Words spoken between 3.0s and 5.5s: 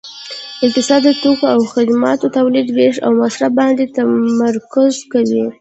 او مصرف باندې تمرکز کوي